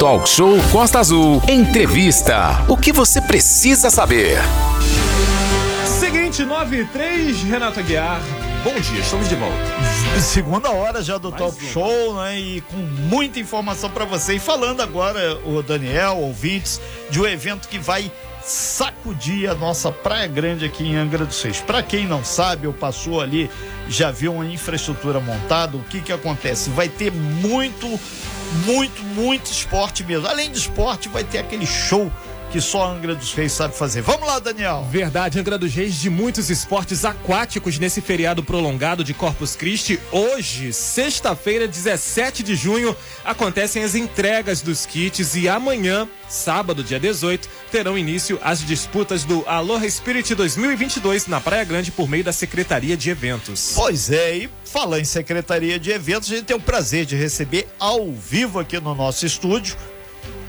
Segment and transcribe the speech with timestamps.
[0.00, 1.42] Talk Show Costa Azul.
[1.46, 2.64] Entrevista.
[2.66, 4.38] O que você precisa saber?
[5.84, 8.18] Seguinte, 9 e 3, Renato Aguiar.
[8.64, 9.54] Bom dia, estamos de volta.
[10.18, 11.70] Segunda hora já do Mais Talk uma.
[11.70, 12.40] Show, né?
[12.40, 14.36] E com muita informação para você.
[14.36, 16.80] E falando agora, o Daniel, ouvintes,
[17.10, 18.10] de um evento que vai
[18.42, 21.60] sacudir a nossa Praia Grande aqui em Angra dos Reis.
[21.60, 23.50] Para quem não sabe, ou passou ali,
[23.86, 26.70] já viu uma infraestrutura montada, o que que acontece?
[26.70, 28.00] Vai ter muito,
[28.66, 30.26] muito, muito esporte mesmo.
[30.26, 32.10] Além de esporte, vai ter aquele show
[32.50, 34.02] que só Angra dos Reis sabe fazer.
[34.02, 34.86] Vamos lá, Daniel.
[34.90, 40.00] Verdade, Angra dos Reis de muitos esportes aquáticos nesse feriado prolongado de Corpus Christi.
[40.10, 47.48] Hoje, sexta-feira, 17 de junho, acontecem as entregas dos kits e amanhã, sábado, dia 18,
[47.70, 52.96] terão início as disputas do Aloha Spirit 2022 na Praia Grande por meio da Secretaria
[52.96, 53.72] de Eventos.
[53.76, 57.68] Pois é, e falar em Secretaria de Eventos, a gente tem o prazer de receber
[57.78, 59.76] ao vivo aqui no nosso estúdio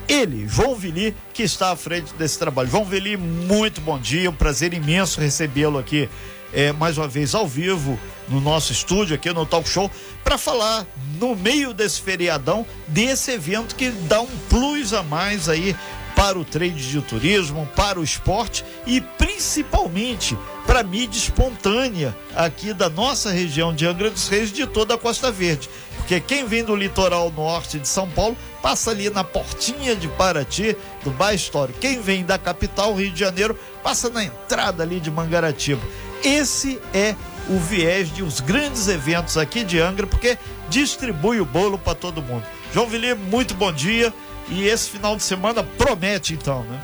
[0.08, 2.70] ele, João Vili, que está à frente desse trabalho.
[2.70, 6.10] João Vili, muito bom dia, um prazer imenso recebê-lo aqui
[6.54, 9.90] é, mais uma vez ao vivo no nosso estúdio, aqui no Talk Show,
[10.24, 10.86] para falar
[11.20, 15.76] no meio desse feriadão desse evento que dá um plus a mais aí
[16.16, 22.74] para o trade de turismo, para o esporte e principalmente para a mídia espontânea aqui
[22.74, 25.70] da nossa região de Angra dos Reis de toda a Costa Verde.
[25.98, 30.76] Porque quem vem do litoral norte de São Paulo passa ali na portinha de Paraty,
[31.04, 31.80] do bairro Histórico.
[31.80, 35.82] Quem vem da capital, Rio de Janeiro, passa na entrada ali de Mangaratiba.
[36.24, 37.16] Esse é
[37.50, 40.38] o viés de os grandes eventos aqui de Angra, porque
[40.70, 42.44] distribui o bolo para todo mundo.
[42.74, 44.14] João Vili, muito bom dia.
[44.52, 46.80] E esse final de semana promete, então, né?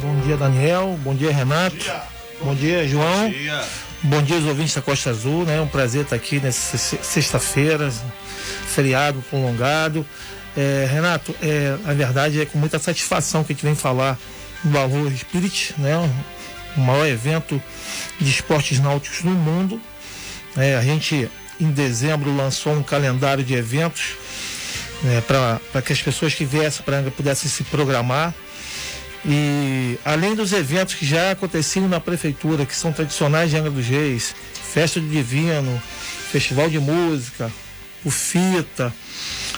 [0.00, 0.98] Bom dia, Daniel.
[1.02, 1.76] Bom dia, Renato.
[2.42, 3.24] Bom dia, João.
[3.24, 3.64] Bom dia.
[4.02, 5.58] Bom dia, os ouvintes da Costa Azul, né?
[5.58, 7.92] É um prazer estar aqui nessa se- sexta-feira,
[8.66, 10.06] feriado prolongado.
[10.56, 14.18] É, Renato, é, a verdade é com muita satisfação que a gente vem falar
[14.64, 15.96] do Valor Spirit, né?
[16.76, 17.62] O maior evento
[18.18, 19.78] de esportes náuticos no mundo.
[20.56, 24.14] É, a gente, em dezembro, lançou um calendário de eventos
[25.02, 28.34] né, para que as pessoas que viessem para Angra pudessem se programar.
[29.24, 33.86] E além dos eventos que já aconteciam na prefeitura, que são tradicionais de Angra dos
[33.86, 34.34] Reis,
[34.72, 35.80] Festa do Divino,
[36.30, 37.50] Festival de Música,
[38.04, 38.92] o FITA,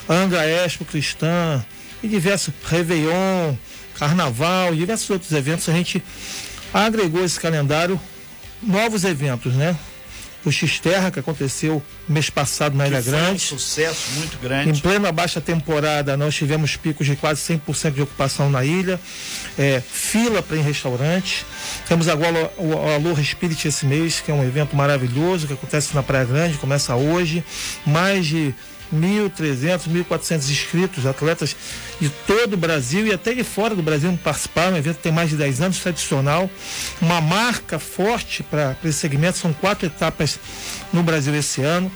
[0.08, 1.64] Angra Expo Cristã,
[2.02, 3.54] e diversos Réveillon,
[3.96, 6.02] Carnaval, diversos outros eventos, a gente
[6.74, 8.00] agregou esse calendário
[8.62, 9.76] novos eventos, né?
[10.44, 13.40] O X-Terra, que aconteceu mês passado na Ilha foi um Grande.
[13.40, 14.80] sucesso muito Em grande.
[14.82, 18.98] plena baixa temporada, nós tivemos picos de quase 100% de ocupação na ilha,
[19.58, 21.44] é, fila para em restaurantes.
[21.86, 25.94] Temos agora o, o Aloha Spirit esse mês, que é um evento maravilhoso que acontece
[25.94, 27.44] na Praia Grande, começa hoje.
[27.86, 28.52] Mais de
[28.92, 31.56] 1.300, 1.400 inscritos, atletas
[32.00, 34.74] de todo o Brasil e até de fora do Brasil participaram.
[34.74, 36.50] O evento tem mais de 10 anos, tradicional.
[37.00, 40.38] Uma marca forte para esse segmento, são quatro etapas
[40.92, 41.90] no Brasil esse ano.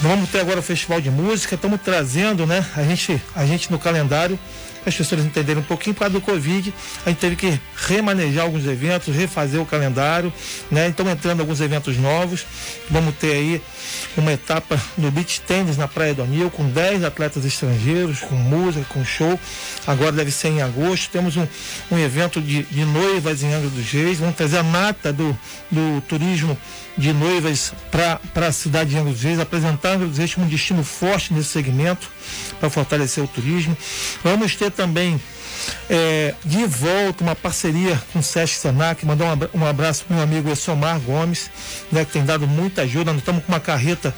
[0.00, 2.66] Vamos ter agora o Festival de Música, estamos trazendo, né?
[2.74, 4.36] A gente, a gente no calendário,
[4.84, 6.72] as pessoas entenderem um pouquinho, por causa do Covid,
[7.06, 10.32] a gente teve que remanejar alguns eventos, refazer o calendário,
[10.70, 10.88] né?
[10.88, 12.44] Então entrando alguns eventos novos.
[12.90, 13.62] Vamos ter aí
[14.16, 18.84] uma etapa do beach tennis na Praia do Anil, com 10 atletas estrangeiros, com música,
[18.88, 19.38] com show.
[19.86, 21.10] Agora deve ser em agosto.
[21.10, 21.46] Temos um,
[21.90, 24.18] um evento de, de noivas em Angra dos Reis.
[24.18, 25.36] Vamos trazer a nata do,
[25.70, 26.56] do turismo
[26.96, 30.50] de noivas para a cidade de Angra dos Reis, apresentar Angra dos Reis como um
[30.50, 32.10] destino forte nesse segmento
[32.60, 33.76] para fortalecer o turismo.
[34.22, 35.20] Vamos ter também
[35.88, 40.16] é, de volta uma parceria com o Sesc Senac, mandar um abra- abraço para o
[40.16, 41.50] meu amigo Essomar Gomes,
[41.90, 43.12] né, que tem dado muita ajuda.
[43.12, 44.14] Nós estamos com uma carreta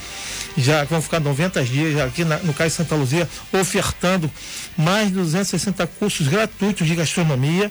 [0.57, 4.31] já que vão ficar 90 dias aqui na- no Cais Santa Luzia, ofertando
[4.77, 7.71] mais de 260 cursos gratuitos de gastronomia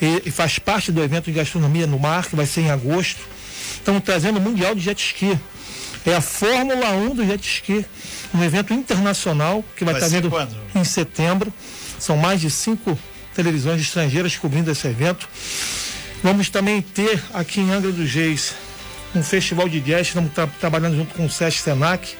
[0.00, 3.20] e, e faz parte do evento de gastronomia no mar, que vai ser em agosto.
[3.74, 5.38] Estamos trazendo o Mundial de Jet Ski.
[6.04, 7.86] É a Fórmula 1 do Jet Ski,
[8.34, 10.56] um evento internacional que vai, Vai estar ser vindo quando?
[10.74, 11.52] em setembro.
[11.98, 12.98] São mais de cinco
[13.34, 15.28] televisões estrangeiras cobrindo esse evento.
[16.22, 18.54] Vamos também ter aqui em Angra dos Reis
[19.14, 22.14] um festival de jazz, estamos tra- trabalhando junto com o Sesc Senac,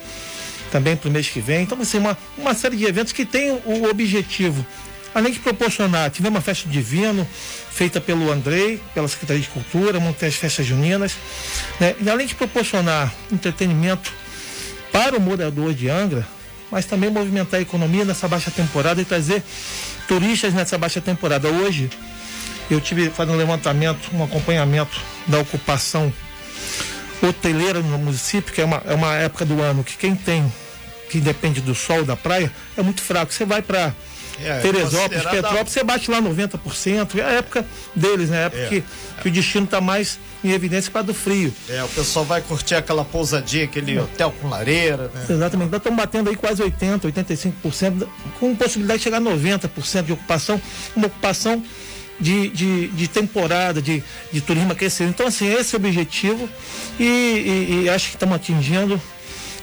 [0.71, 1.63] também para o mês que vem.
[1.63, 4.65] Então ser uma, uma série de eventos que tem o objetivo,
[5.15, 7.27] além de proporcionar, tivemos uma festa divino,
[7.71, 11.13] feita pelo Andrei, pela Secretaria de Cultura, vamos ter as festas juninas,
[11.79, 11.95] né?
[12.01, 14.13] e além de proporcionar entretenimento
[14.91, 16.27] para o morador de Angra,
[16.71, 19.43] mas também movimentar a economia nessa baixa temporada e trazer
[20.09, 21.49] turistas nessa baixa temporada.
[21.49, 21.91] Hoje
[22.71, 26.13] eu tive fazendo um levantamento, um acompanhamento da ocupação
[27.23, 30.51] hoteleira no município, que é uma, é uma época do ano que quem tem,
[31.11, 33.33] que depende do sol da praia, é muito fraco.
[33.33, 33.95] Você vai para
[34.45, 37.19] É, Teresópolis, considerada- Petrópolis, você bate lá 90%.
[37.19, 38.39] É a época deles, né?
[38.39, 38.69] A época É.
[38.69, 38.85] que,
[39.23, 41.53] que o destino está mais em evidência causa do frio.
[41.69, 45.27] É, o pessoal vai curtir aquela pousadinha, aquele hotel com lareira, né?
[45.29, 45.71] Exatamente.
[45.71, 48.09] Nós estamos batendo aí quase 80%, 85%,
[48.41, 50.61] com possibilidade de chegar a 90% de ocupação,
[50.97, 51.63] uma ocupação
[52.21, 54.03] de, de, de temporada, de,
[54.33, 55.11] de turismo aquecido.
[55.11, 56.49] Então, assim, esse é o objetivo
[56.99, 59.01] e, e- e acho que estamos atingindo.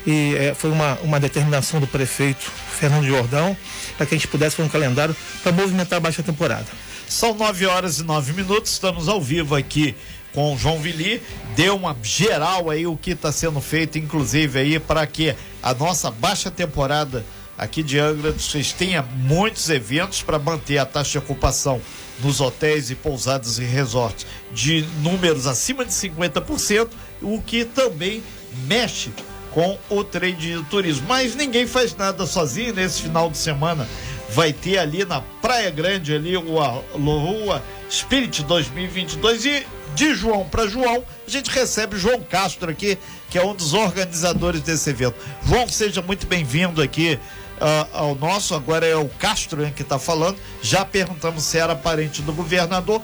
[0.08, 2.50] E eh, foi uma, uma determinação do prefeito
[2.80, 3.56] Fernando Jordão
[3.98, 6.66] para que a gente pudesse fazer um calendário para movimentar a baixa temporada.
[7.08, 9.96] São 9 horas e 9 minutos, estamos ao vivo aqui
[10.34, 11.22] com o João Vili.
[11.56, 16.10] Deu uma geral aí o que está sendo feito, inclusive aí para que a nossa
[16.10, 17.26] baixa temporada
[17.58, 21.82] aqui de Angra dos Reis tenha muitos eventos para manter a taxa de ocupação
[22.24, 26.90] nos hotéis e pousadas e resorts de números acima de 50%,
[27.22, 28.24] o que também
[28.66, 29.12] mexe
[29.52, 31.08] com o trade de turismo.
[31.08, 33.88] Mas ninguém faz nada sozinho nesse final de semana.
[34.30, 39.66] Vai ter ali na Praia Grande ali o Aloha Spirit 2022 e
[39.96, 42.98] de João para João, a gente recebe João Castro aqui,
[43.30, 45.16] que é um dos organizadores desse evento.
[45.46, 47.20] João, seja muito bem-vindo aqui
[47.60, 50.38] ah, ao nosso, agora é o Castro hein, que está falando.
[50.62, 53.02] Já perguntamos se era parente do governador,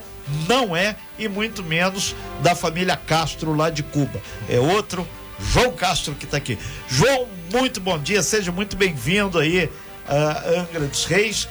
[0.47, 4.21] não é, e muito menos da família Castro lá de Cuba.
[4.49, 5.07] É outro
[5.39, 6.57] João Castro que está aqui.
[6.87, 9.69] João, muito bom dia, seja muito bem-vindo aí
[10.07, 11.47] a Angra dos Reis.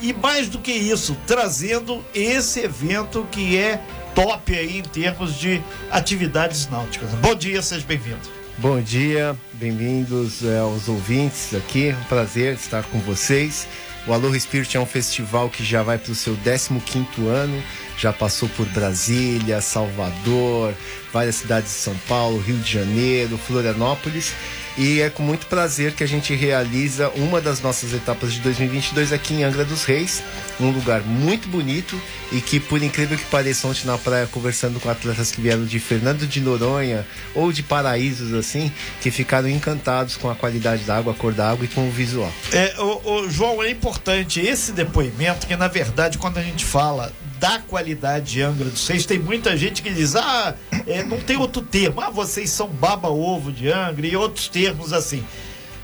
[0.00, 3.80] E mais do que isso, trazendo esse evento que é
[4.14, 7.10] top aí em termos de atividades náuticas.
[7.14, 8.20] Bom dia, seja bem-vindo.
[8.58, 11.94] Bom dia, bem-vindos eh, aos ouvintes aqui.
[11.98, 13.66] Um prazer estar com vocês.
[14.06, 17.62] O Aloha Spirit é um festival que já vai para o seu 15º ano,
[17.96, 20.74] já passou por Brasília, Salvador,
[21.12, 24.32] várias cidades de São Paulo, Rio de Janeiro, Florianópolis.
[24.78, 29.10] E é com muito prazer que a gente realiza uma das nossas etapas de 2022
[29.10, 30.22] aqui em Angra dos Reis,
[30.60, 31.98] um lugar muito bonito
[32.30, 35.80] e que, por incrível que pareça, ontem na praia, conversando com atletas que vieram de
[35.80, 38.70] Fernando de Noronha ou de Paraísos, assim,
[39.00, 41.90] que ficaram encantados com a qualidade da água, a cor da água e com o
[41.90, 42.30] visual.
[42.52, 47.10] É, o, o João, é importante esse depoimento, que na verdade, quando a gente fala
[47.46, 50.54] da qualidade de Angra dos Reis, tem muita gente que diz, ah,
[50.84, 55.24] é, não tem outro termo, ah, vocês são baba-ovo de Angra e outros termos assim.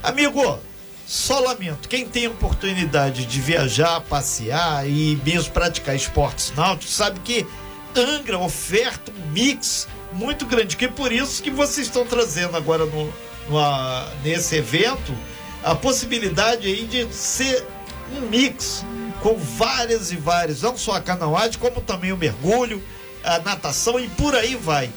[0.01, 0.59] Amigo,
[1.07, 7.47] só lamento, quem tem oportunidade de viajar, passear e mesmo praticar esportes náuticos, sabe que
[7.95, 12.85] Angra oferta um mix muito grande, que é por isso que vocês estão trazendo agora
[12.85, 13.13] no,
[13.49, 15.15] no, a- nesse evento
[15.63, 17.65] a possibilidade aí de ser
[18.17, 18.83] um mix
[19.23, 22.83] com várias e várias, não só a canoagem, como também o mergulho,
[23.23, 24.91] a natação e por aí vai.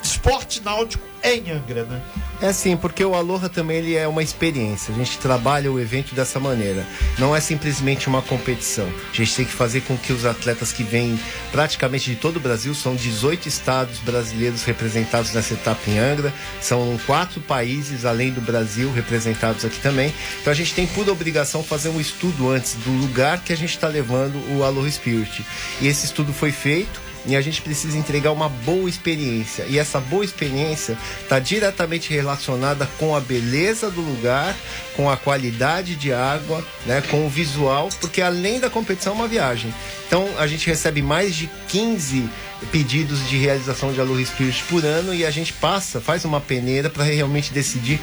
[0.00, 2.00] Esporte náutico em Angra, né?
[2.40, 4.92] É sim, porque o Aloha também ele é uma experiência.
[4.92, 6.86] A gente trabalha o evento dessa maneira.
[7.18, 8.86] Não é simplesmente uma competição.
[9.10, 11.18] A gente tem que fazer com que os atletas que vêm
[11.50, 17.00] praticamente de todo o Brasil, são 18 estados brasileiros representados nessa etapa em Angra, são
[17.06, 20.12] quatro países além do Brasil representados aqui também.
[20.40, 23.70] Então a gente tem por obrigação fazer um estudo antes do lugar que a gente
[23.70, 25.42] está levando o Aloha Spirit.
[25.80, 29.64] E esse estudo foi feito e a gente precisa entregar uma boa experiência.
[29.68, 34.54] E essa boa experiência está diretamente relacionada com a beleza do lugar,
[34.94, 39.28] com a qualidade de água, né, com o visual, porque além da competição é uma
[39.28, 39.74] viagem.
[40.06, 42.28] Então a gente recebe mais de 15
[42.72, 46.88] pedidos de realização de Aloha Spirit por ano e a gente passa, faz uma peneira
[46.88, 48.00] para realmente decidir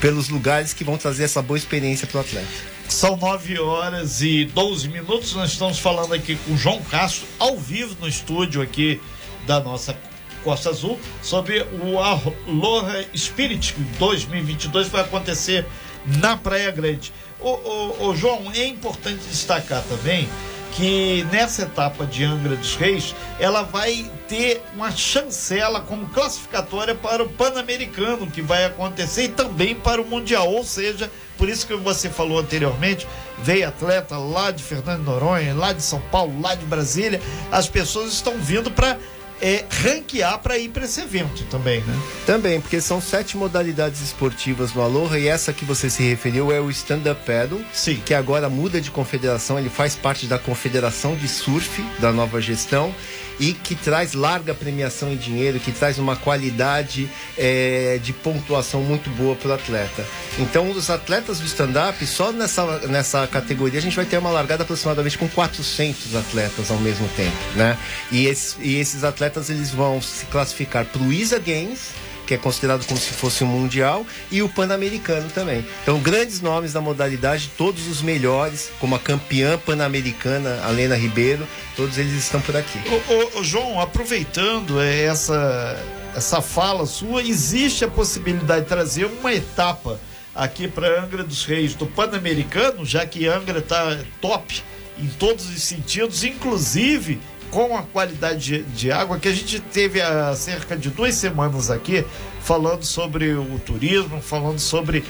[0.00, 2.75] pelos lugares que vão trazer essa boa experiência para o atleta.
[2.88, 5.34] São 9 horas e 12 minutos.
[5.34, 9.00] Nós estamos falando aqui com o João Castro, ao vivo no estúdio aqui
[9.46, 9.96] da nossa
[10.42, 15.66] Costa Azul, sobre o Aloha Spirit 2022 vai acontecer
[16.06, 17.12] na Praia Grande.
[17.40, 20.28] Ô, ô, ô, João, é importante destacar também
[20.76, 27.22] que nessa etapa de Angra dos Reis, ela vai ter uma chancela como classificatória para
[27.22, 31.74] o Pan-Americano que vai acontecer e também para o Mundial, ou seja, por isso que
[31.74, 36.66] você falou anteriormente, veio atleta lá de Fernando Noronha, lá de São Paulo, lá de
[36.66, 38.98] Brasília, as pessoas estão vindo para
[39.40, 41.94] é, ranquear para ir para esse evento também, né?
[42.24, 46.60] Também, porque são sete modalidades esportivas no Aloha e essa que você se referiu é
[46.60, 48.00] o stand-up paddle, Sim.
[48.04, 52.94] que agora muda de confederação, ele faz parte da Confederação de Surf da nova gestão
[53.38, 59.10] e que traz larga premiação em dinheiro, que traz uma qualidade eh, de pontuação muito
[59.10, 60.04] boa para o atleta.
[60.38, 64.62] Então, os atletas do stand-up, só nessa, nessa categoria, a gente vai ter uma largada
[64.62, 67.76] aproximadamente com 400 atletas ao mesmo tempo, né?
[68.10, 71.90] E esses, e esses atletas, eles vão se classificar para o ISA Games,
[72.26, 75.64] que é considerado como se fosse um mundial, e o pan-americano também.
[75.82, 81.46] Então, grandes nomes da modalidade, todos os melhores, como a campeã pan-americana, a Lena Ribeiro,
[81.76, 82.78] todos eles estão por aqui.
[82.88, 85.80] Ô, ô, ô, João, aproveitando é, essa,
[86.14, 90.00] essa fala sua, existe a possibilidade de trazer uma etapa
[90.34, 94.62] aqui para Angra dos Reis do Pan-Americano, já que Angra está top
[94.98, 100.00] em todos os sentidos, inclusive com a qualidade de, de, água que a gente teve
[100.00, 102.04] há cerca de duas semanas aqui
[102.40, 105.04] falando sobre o turismo, falando sobre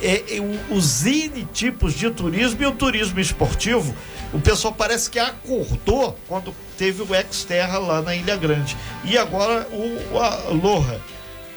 [0.00, 0.40] é, é,
[0.70, 3.94] os N tipos de turismo e o turismo esportivo.
[4.32, 8.76] O pessoal parece que acordou quando teve o Exterra lá na Ilha Grande.
[9.04, 11.00] E agora o Aloha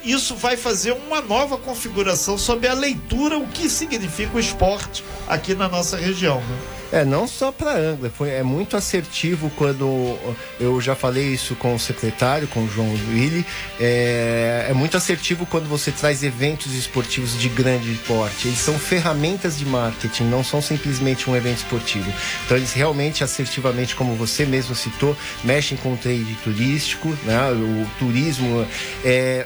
[0.04, 5.54] isso vai fazer uma nova configuração sobre a leitura, o que significa o esporte aqui
[5.54, 6.40] na nossa região.
[6.40, 6.79] Né?
[6.92, 10.18] É, não só para Angra, foi, é muito assertivo quando
[10.60, 13.46] eu já falei isso com o secretário, com o João Willi,
[13.80, 18.48] é, é muito assertivo quando você traz eventos esportivos de grande porte.
[18.48, 22.12] Eles são ferramentas de marketing, não são simplesmente um evento esportivo.
[22.46, 27.52] Então eles realmente, assertivamente, como você mesmo citou, mexem com o trade turístico, né?
[27.52, 28.66] o turismo.
[29.06, 29.46] É,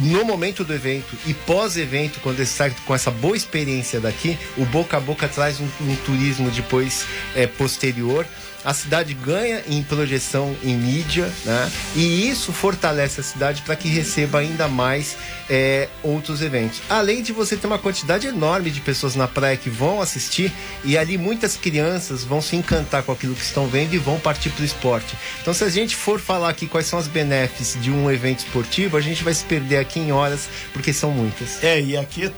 [0.00, 4.64] no momento do evento e pós-evento, quando eles saem com essa boa experiência daqui, o
[4.64, 8.26] boca a boca traz um, um turismo de depois é, posterior.
[8.64, 11.72] A cidade ganha em projeção em mídia, né?
[11.94, 15.16] E isso fortalece a cidade para que receba ainda mais
[15.48, 16.82] é, outros eventos.
[16.90, 20.52] Além de você ter uma quantidade enorme de pessoas na praia que vão assistir
[20.84, 24.50] e ali muitas crianças vão se encantar com aquilo que estão vendo e vão partir
[24.50, 25.16] para o esporte.
[25.40, 28.96] Então, se a gente for falar aqui quais são as benefícios de um evento esportivo,
[28.96, 31.62] a gente vai se perder aqui em horas, porque são muitas.
[31.62, 32.30] É, e aqui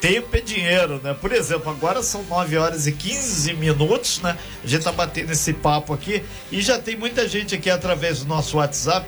[0.00, 1.14] tempo é dinheiro, né?
[1.14, 4.36] Por exemplo, agora são 9 horas e 15 minutos, né?
[4.62, 8.26] A gente tá batendo esse papo aqui e já tem muita gente aqui através do
[8.26, 9.06] nosso WhatsApp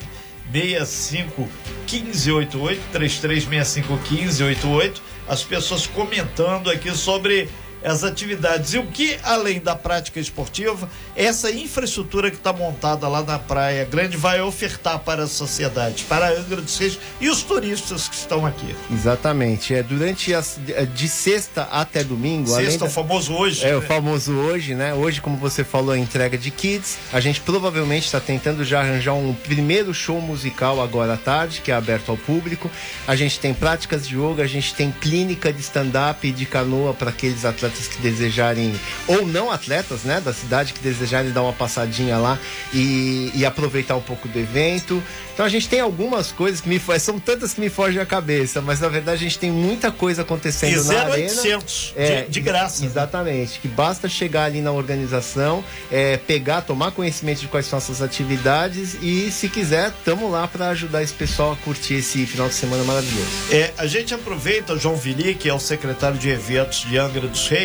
[0.52, 1.48] 65
[1.90, 7.48] 1588 3365 1588 as pessoas comentando aqui sobre
[7.84, 8.74] as atividades.
[8.74, 13.84] E o que, além da prática esportiva, essa infraestrutura que está montada lá na Praia
[13.84, 18.14] Grande vai ofertar para a sociedade, para a Angra dos Reis e os turistas que
[18.14, 18.74] estão aqui.
[18.90, 19.74] Exatamente.
[19.74, 22.48] É, durante as, é, de sexta até domingo.
[22.48, 23.64] Sexta, da, o famoso hoje.
[23.64, 23.76] É, né?
[23.76, 24.94] o famoso hoje, né?
[24.94, 26.98] Hoje, como você falou, a entrega de kits.
[27.12, 31.70] A gente provavelmente está tentando já arranjar um primeiro show musical agora à tarde, que
[31.70, 32.70] é aberto ao público.
[33.06, 36.94] A gente tem práticas de yoga, a gente tem clínica de stand-up e de canoa
[36.94, 38.74] para aqueles atletas atletas que desejarem,
[39.06, 42.38] ou não atletas, né, da cidade que desejarem dar uma passadinha lá
[42.74, 45.02] e, e aproveitar um pouco do evento.
[45.32, 48.60] Então a gente tem algumas coisas que me são tantas que me fogem a cabeça,
[48.60, 52.10] mas na verdade a gente tem muita coisa acontecendo e na 0800 arena.
[52.12, 52.84] É, de, de graça.
[52.84, 58.02] Exatamente, que basta chegar ali na organização, é, pegar, tomar conhecimento de quais são essas
[58.02, 62.54] atividades e se quiser, tamo lá para ajudar esse pessoal a curtir esse final de
[62.54, 63.30] semana maravilhoso.
[63.50, 67.48] É, a gente aproveita, João Vili, que é o secretário de eventos de Angra dos
[67.48, 67.59] Reis,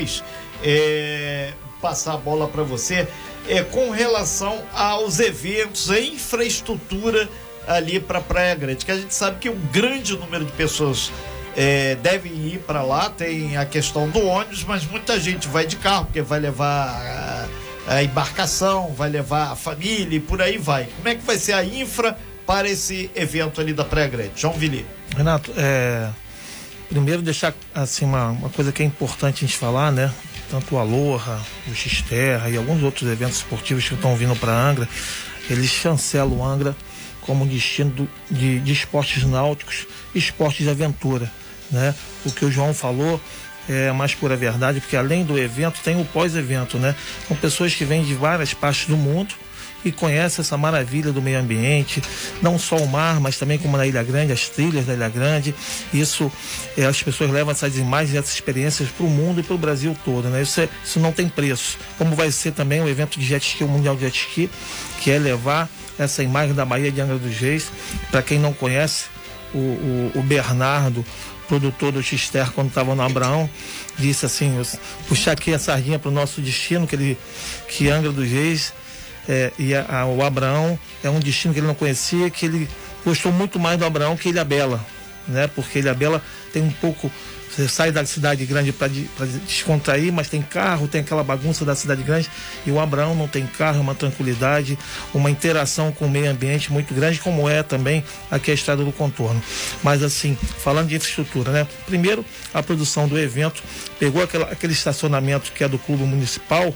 [0.63, 3.07] é, passar a bola para você
[3.47, 7.29] é, com relação aos eventos, a infraestrutura
[7.67, 11.11] ali para Praia Grande, que a gente sabe que um grande número de pessoas
[11.55, 15.75] é, devem ir para lá, tem a questão do ônibus, mas muita gente vai de
[15.77, 17.47] carro, porque vai levar
[17.87, 20.87] a, a embarcação, vai levar a família e por aí vai.
[20.97, 24.31] Como é que vai ser a infra para esse evento ali da Praia Grande?
[24.35, 24.85] João Vili.
[25.15, 26.09] Renato, é,
[26.89, 30.11] primeiro deixar assim uma, uma coisa que é importante a gente falar, né?
[30.49, 34.87] Tanto o Aloha, o Xterra e alguns outros eventos esportivos que estão vindo para Angra,
[35.49, 36.75] eles chancelam Angra
[37.21, 41.29] como destino do, de, de esportes náuticos esportes de aventura.
[41.69, 41.93] Né?
[42.25, 43.19] O que o João falou
[43.67, 46.95] é mais pura verdade, porque além do evento tem o pós-evento, né?
[47.27, 49.33] São pessoas que vêm de várias partes do mundo
[49.85, 52.01] e conhecem essa maravilha do meio ambiente,
[52.41, 55.53] não só o mar, mas também como na Ilha Grande, as trilhas da Ilha Grande.
[55.93, 56.31] Isso,
[56.75, 59.95] é, as pessoas levam essas imagens essas experiências para o mundo e para o Brasil
[60.03, 60.41] todo, né?
[60.41, 61.77] Isso, é, isso não tem preço.
[61.97, 64.49] Como vai ser também o evento de jet ski, o Mundial de Jet Ski,
[65.01, 67.71] que é levar essa imagem da Bahia de Angra dos Reis.
[68.09, 69.05] Para quem não conhece,
[69.53, 71.05] o, o, o Bernardo,
[71.47, 73.49] produtor do Xister, quando estava no Abraão,
[73.97, 74.51] disse assim:
[75.07, 77.17] puxar aqui a sardinha para o nosso destino, que, ele,
[77.69, 78.73] que Angra dos Reis
[79.27, 82.69] é, e a, a, o Abraão é um destino que ele não conhecia, que ele
[83.03, 84.83] gostou muito mais do Abraão que Ilhabela,
[85.27, 85.47] né?
[85.47, 87.11] Porque Ilhabela tem um pouco
[87.55, 92.03] você sai da cidade grande para descontrair, mas tem carro, tem aquela bagunça da cidade
[92.03, 92.29] grande.
[92.65, 94.77] E o Abraão não tem carro, é uma tranquilidade,
[95.13, 98.91] uma interação com o meio ambiente muito grande, como é também aqui a estrada do
[98.91, 99.41] contorno.
[99.81, 101.67] Mas assim, falando de infraestrutura, né?
[101.85, 103.63] Primeiro, a produção do evento
[103.97, 106.75] pegou aquela, aquele estacionamento que é do clube municipal,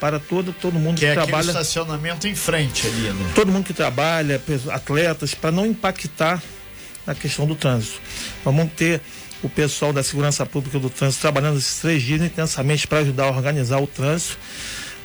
[0.00, 1.46] para todo, todo mundo que, que é trabalha.
[1.46, 3.32] estacionamento em frente ali, né?
[3.34, 4.42] Todo mundo que trabalha,
[4.72, 6.42] atletas, para não impactar
[7.06, 8.00] na questão do trânsito.
[8.42, 9.00] Vamos ter
[9.42, 13.30] o pessoal da segurança pública do trânsito trabalhando esses três dias intensamente para ajudar a
[13.30, 14.38] organizar o trânsito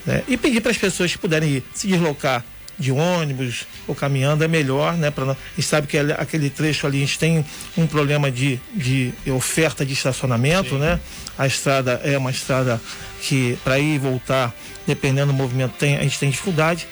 [0.06, 0.24] né?
[0.28, 2.44] e pedir para as pessoas que puderem ir, se deslocar
[2.78, 5.10] de ônibus ou caminhando é melhor, né?
[5.10, 7.46] Pra, a gente sabe que aquele trecho ali a gente tem
[7.78, 10.80] um problema de, de oferta de estacionamento, Sim.
[10.80, 11.00] né?
[11.38, 12.82] A estrada é uma estrada
[13.28, 14.54] que para ir e voltar,
[14.86, 16.88] dependendo do movimento, tem, a gente tem dificuldade,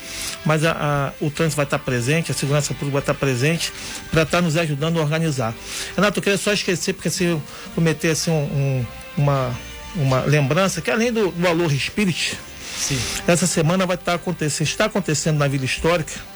[0.46, 3.72] mas a, a, o trânsito vai estar presente, a segurança pública vai estar presente
[4.12, 5.54] para estar nos ajudando a organizar.
[5.96, 7.42] Renato, eu queria só esquecer, porque se eu
[7.76, 8.86] cometer assim, um, um,
[9.18, 9.58] uma,
[9.96, 12.38] uma lembrança, que além do, do Alô Spirit,
[12.76, 13.00] Sim.
[13.28, 16.33] Essa semana vai estar acontecendo, está acontecendo na Vila Histórica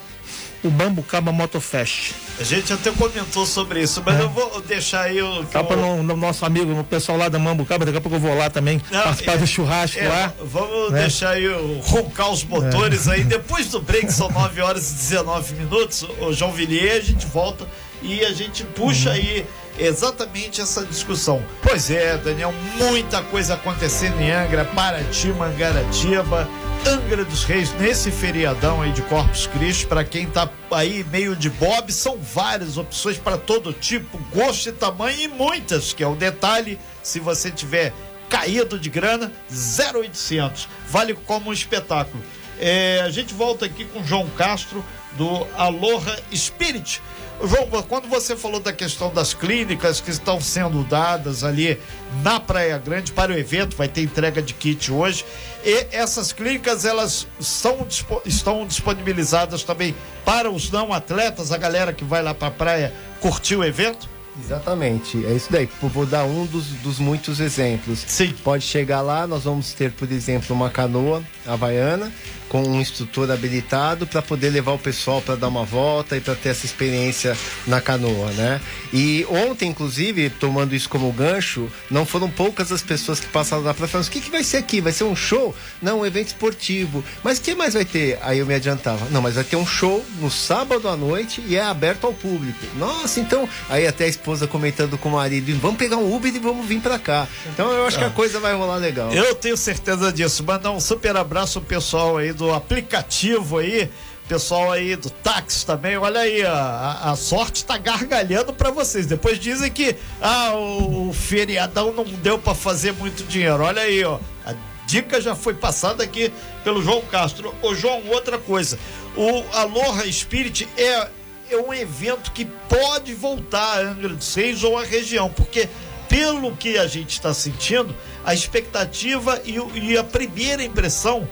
[0.63, 2.13] o Bambucaba Motofest.
[2.39, 4.23] A gente até comentou sobre isso, mas é.
[4.23, 5.43] eu vou deixar aí o.
[5.45, 8.21] Tá para no, no, nosso amigo, no pessoal lá da Mambucaba, daqui a pouco eu
[8.21, 10.33] vou lá também Não, participar é, do churrasco é, lá.
[10.41, 11.01] Vamos né?
[11.01, 13.13] deixar aí o roncar os motores é.
[13.13, 13.23] aí.
[13.23, 17.67] Depois do break, são 9 horas e 19 minutos, o João Villiers, a gente volta
[18.01, 19.15] e a gente puxa uhum.
[19.15, 19.45] aí
[19.79, 21.43] exatamente essa discussão.
[21.61, 26.47] Pois é, Daniel, muita coisa acontecendo em Angra, Paraty, Mangaratiba,
[26.85, 31.49] Angra dos Reis, nesse feriadão aí de Corpus Christi, para quem tá aí meio de
[31.49, 36.15] bob, são várias opções para todo tipo, gosto e tamanho e muitas, que é o
[36.15, 37.93] detalhe, se você tiver
[38.29, 42.23] caído de grana, 0800, vale como um espetáculo.
[42.59, 47.01] É, a gente volta aqui com João Castro do Aloha Spirit
[47.43, 51.79] João, quando você falou da questão das clínicas que estão sendo dadas ali
[52.23, 55.23] na Praia Grande para o evento, vai ter entrega de kit hoje,
[55.63, 57.85] e essas clínicas elas são,
[58.25, 62.93] estão disponibilizadas também para os não atletas, a galera que vai lá para a praia
[63.21, 64.09] curtir o evento?
[64.43, 65.67] Exatamente, é isso daí.
[65.81, 68.03] Vou dar um dos, dos muitos exemplos.
[68.05, 68.35] Sim.
[68.43, 72.11] Pode chegar lá, nós vamos ter, por exemplo, uma canoa havaiana
[72.49, 76.35] com um instrutor habilitado para poder levar o pessoal para dar uma volta e para
[76.35, 78.61] ter essa experiência na canoa, né?
[78.93, 83.73] E ontem, inclusive, tomando isso como gancho, não foram poucas as pessoas que passaram lá
[83.73, 84.79] para falar: o que, que vai ser aqui?
[84.79, 85.55] Vai ser um show?
[85.81, 87.03] Não, um evento esportivo.
[87.23, 88.17] Mas o que mais vai ter?
[88.21, 91.55] Aí eu me adiantava: não, mas vai ter um show no sábado à noite e
[91.55, 92.59] é aberto ao público.
[92.77, 93.47] Nossa, então.
[93.69, 96.79] Aí até a esposa comentando com o marido: vamos pegar um Uber e vamos vir
[96.79, 97.27] para cá.
[97.47, 98.11] Então eu acho que a ah.
[98.11, 99.11] coisa vai rolar legal.
[99.11, 100.43] Eu tenho certeza disso.
[100.43, 103.89] Mandar um super abraço ao pessoal aí do aplicativo aí,
[104.27, 109.05] pessoal aí do táxi também, olha aí, a, a sorte tá gargalhando para vocês.
[109.05, 113.63] Depois dizem que ah, o, o feriadão não deu para fazer muito dinheiro.
[113.63, 114.19] Olha aí, ó.
[114.45, 114.53] A
[114.85, 116.31] dica já foi passada aqui
[116.63, 117.53] pelo João Castro.
[117.61, 118.77] Ô João, outra coisa.
[119.15, 121.07] O Aloha Spirit é,
[121.49, 125.67] é um evento que pode voltar a Angra dos Reis ou a região, porque
[126.07, 131.27] pelo que a gente está sentindo, a expectativa e, e a primeira impressão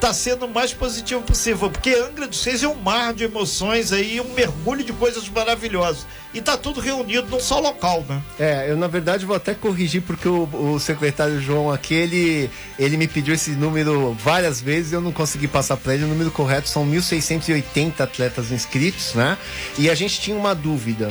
[0.00, 3.92] está sendo o mais positivo possível, porque Angra dos Reis é um mar de emoções
[3.92, 6.06] aí, um mergulho de coisas maravilhosas.
[6.32, 8.22] E tá tudo reunido num só local, né?
[8.38, 12.96] É, eu na verdade vou até corrigir porque o, o secretário João aqui, ele, ele
[12.96, 16.04] me pediu esse número várias vezes e eu não consegui passar para ele.
[16.04, 19.36] O número correto são 1.680 atletas inscritos, né?
[19.76, 21.10] E a gente tinha uma dúvida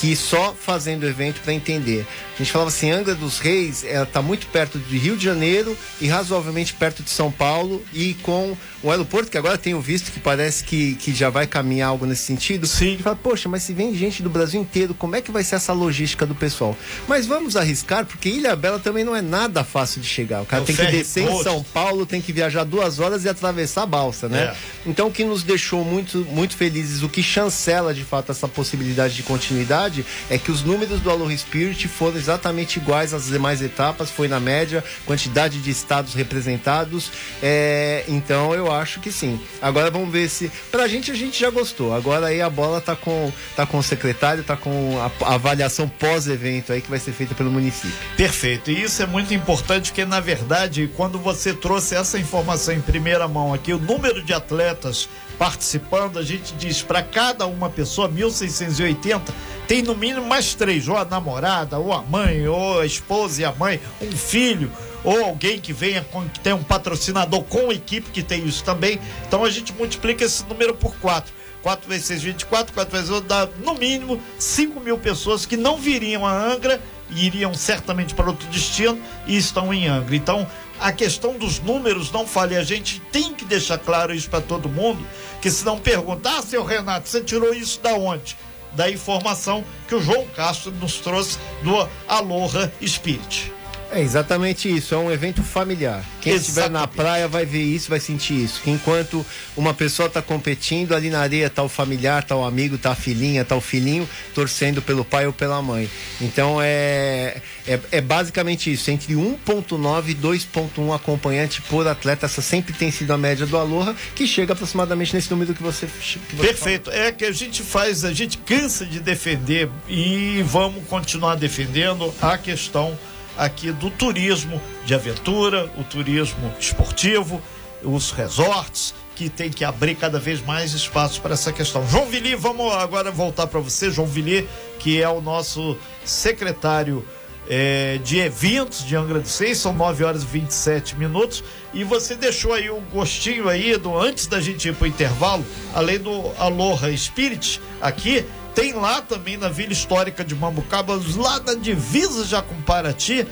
[0.00, 2.06] que só fazendo o evento para entender.
[2.34, 6.06] A gente falava assim, Angra dos Reis está muito perto de Rio de Janeiro e
[6.06, 10.62] razoavelmente perto de São Paulo e com o aeroporto, que agora tenho visto que parece
[10.62, 12.66] que, que já vai caminhar algo nesse sentido.
[12.66, 12.96] Sim.
[12.98, 15.56] E fala, poxa, mas se vem gente do Brasil inteiro, como é que vai ser
[15.56, 16.76] essa logística do pessoal?
[17.08, 20.42] Mas vamos arriscar, porque Ilha Bela também não é nada fácil de chegar.
[20.42, 23.28] O cara é tem que descer em São Paulo, tem que viajar duas horas e
[23.28, 24.54] atravessar a balsa, né?
[24.54, 24.56] É.
[24.86, 29.14] Então o que nos deixou muito, muito felizes, o que chancela de fato essa possibilidade
[29.14, 29.85] de continuidade,
[30.30, 34.40] é que os números do Aloha Spirit foram exatamente iguais às demais etapas, foi na
[34.40, 37.10] média, quantidade de estados representados.
[37.42, 39.40] É, então eu acho que sim.
[39.60, 40.50] Agora vamos ver se.
[40.70, 41.94] Pra gente, a gente já gostou.
[41.94, 45.88] Agora aí a bola tá com, tá com o secretário, tá com a, a avaliação
[45.88, 47.96] pós-evento aí que vai ser feita pelo município.
[48.16, 48.70] Perfeito.
[48.70, 53.26] E isso é muito importante, porque na verdade, quando você trouxe essa informação em primeira
[53.28, 59.32] mão aqui, o número de atletas participando, a gente diz para cada uma pessoa, 1680,
[59.66, 63.44] tem no mínimo mais três, ou a namorada, ou a mãe, ou a esposa e
[63.44, 64.70] a mãe, um filho,
[65.02, 69.00] ou alguém que venha com, que tem um patrocinador com equipe que tem isso também.
[69.26, 71.32] Então a gente multiplica esse número por quatro.
[71.62, 75.76] 4 vezes 6, 24, 4 vezes 8, dá no mínimo 5 mil pessoas que não
[75.76, 80.14] viriam a Angra e iriam certamente para outro destino e estão em Angra.
[80.14, 80.46] Então,
[80.78, 82.56] a questão dos números não fale.
[82.56, 85.04] A gente tem que deixar claro isso para todo mundo,
[85.42, 88.36] que se não perguntar, ah, seu Renato, você tirou isso da onde?
[88.76, 93.52] Da informação que o João Castro nos trouxe do Aloha Spirit.
[93.92, 96.04] É exatamente isso, é um evento familiar.
[96.20, 96.96] Quem estiver na Exatamente.
[96.96, 98.60] praia vai ver isso, vai sentir isso.
[98.62, 99.24] Que enquanto
[99.56, 102.94] uma pessoa está competindo, ali na areia tá o familiar, tá o amigo, tá a
[102.94, 105.88] filhinha, tá o filhinho torcendo pelo pai ou pela mãe.
[106.20, 112.72] Então é, é, é basicamente isso, entre 1.9 e 2.1 acompanhante por atleta, essa sempre
[112.72, 116.46] tem sido a média do Aloha, que chega aproximadamente nesse número que você, que você
[116.46, 116.90] Perfeito.
[116.90, 122.36] É que a gente faz, a gente cansa de defender e vamos continuar defendendo a
[122.36, 122.98] questão
[123.36, 127.40] aqui do turismo de aventura, o turismo esportivo,
[127.82, 131.86] os resorts que tem que abrir cada vez mais espaços para essa questão.
[131.88, 134.46] João Vili, vamos agora voltar para você, João Vili,
[134.78, 137.04] que é o nosso secretário
[137.48, 141.42] é, de eventos de Angra dos Seis, são 9 horas e 27 minutos.
[141.72, 145.44] E você deixou aí um gostinho aí do antes da gente ir pro intervalo,
[145.74, 148.24] além do Aloha Spirit aqui,
[148.56, 153.28] tem lá também na Vila Histórica de Mambucaba, lá na divisa já com Paraty,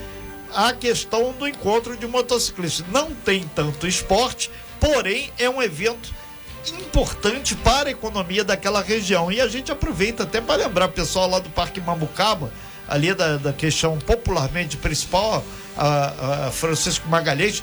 [0.54, 2.86] a questão do encontro de motociclistas.
[2.92, 6.14] Não tem tanto esporte, porém é um evento
[6.78, 9.32] importante para a economia daquela região.
[9.32, 12.52] E a gente aproveita até para lembrar o pessoal lá do Parque Mambucaba,
[12.88, 15.44] ali da, da questão popularmente principal,
[15.76, 17.62] a, a Francisco Magalhães,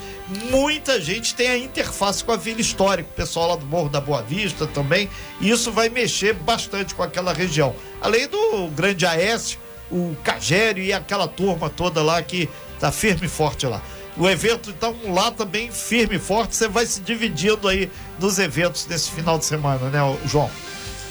[0.50, 4.00] muita gente tem a interface com a Vila Histórica, o pessoal lá do Morro da
[4.00, 5.08] Boa Vista também,
[5.40, 7.74] e isso vai mexer bastante com aquela região.
[8.00, 9.58] Além do Grande Aécio,
[9.90, 13.80] o Cagério e aquela turma toda lá que tá firme e forte lá.
[14.16, 18.84] O evento, então, lá também firme e forte, você vai se dividindo aí nos eventos
[18.84, 20.50] desse final de semana, né, João?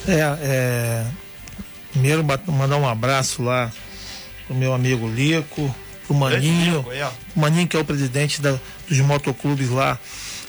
[0.08, 1.06] É, é,
[1.92, 3.72] primeiro mandar um abraço lá
[4.52, 5.74] pro meu amigo Lico,
[6.06, 6.86] pro Maninho,
[7.36, 9.98] o Maninho que é o presidente da- dos motoclubes lá,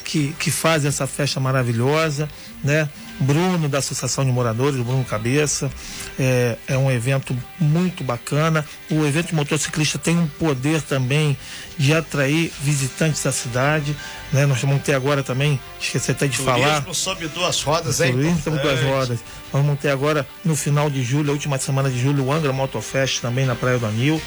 [0.05, 2.29] que, que faz essa festa maravilhosa,
[2.65, 2.89] né?
[3.23, 5.71] Bruno da Associação de Moradores, o Bruno Cabeça,
[6.19, 8.65] é, é um evento muito bacana.
[8.91, 11.37] O evento de motociclista tem um poder também
[11.79, 13.97] de atrair visitantes da cidade,
[14.33, 14.45] né?
[14.47, 18.43] Nós vamos ter agora também, esqueci até de falar, Turismo sob duas rodas, é Turismo
[18.43, 18.93] sobre duas importante.
[18.93, 19.19] rodas.
[19.53, 22.53] Nós vamos ter agora, no final de julho, a última semana de julho, o Angra
[22.53, 24.21] Motofest também na Praia do Anil,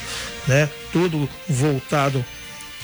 [0.47, 0.69] né?
[0.91, 2.23] Tudo voltado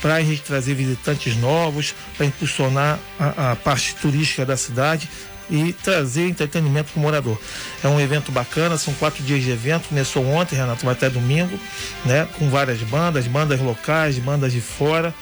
[0.01, 5.07] para a gente trazer visitantes novos, para impulsionar a, a parte turística da cidade
[5.51, 7.39] e trazer entretenimento para o morador.
[7.83, 11.59] É um evento bacana, são quatro dias de evento, começou ontem, Renato, vai até domingo,
[12.05, 12.27] né?
[12.39, 15.13] Com várias bandas, bandas locais, bandas de fora.